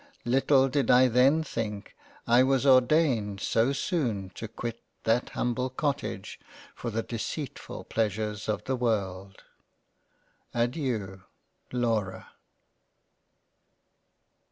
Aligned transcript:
little 0.25 0.67
did 0.67 0.89
I 0.89 1.07
then 1.07 1.43
think 1.43 1.95
I 2.25 2.41
was 2.41 2.65
ordained 2.65 3.39
so 3.39 3.71
soon 3.71 4.31
to 4.31 4.47
quit 4.47 4.81
that 5.03 5.29
humble 5.37 5.69
Cottage 5.69 6.39
for 6.73 6.89
the 6.89 7.03
Deceitfull 7.03 7.87
Pleasures 7.87 8.49
of 8.49 8.63
the 8.63 8.75
World. 8.75 9.43
Adeiu 10.55 11.21
Laura. 11.71 12.29